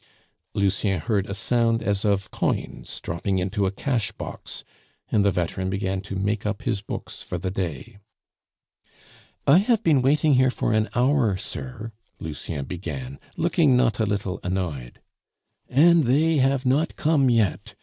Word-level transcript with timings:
Lucien 0.55 0.99
heard 0.99 1.29
a 1.29 1.33
sound 1.35 1.83
as 1.83 2.03
of 2.03 2.31
coins 2.31 2.99
dropping 3.01 3.37
into 3.37 3.67
a 3.67 3.71
cashbox, 3.71 4.63
and 5.11 5.23
the 5.23 5.29
veteran 5.29 5.69
began 5.69 6.01
to 6.01 6.15
make 6.15 6.43
up 6.43 6.63
his 6.63 6.81
books 6.81 7.21
for 7.21 7.37
the 7.37 7.51
day. 7.51 7.99
"I 9.45 9.59
have 9.59 9.83
been 9.83 10.01
waiting 10.01 10.33
here 10.33 10.49
for 10.49 10.73
an 10.73 10.89
hour, 10.95 11.37
sir," 11.37 11.91
Lucien 12.19 12.65
began, 12.65 13.19
looking 13.37 13.77
not 13.77 13.99
a 13.99 14.07
little 14.07 14.39
annoyed. 14.43 15.01
"And 15.69 16.05
'they' 16.05 16.37
have 16.37 16.65
not 16.65 16.95
come 16.95 17.29
yet!" 17.29 17.75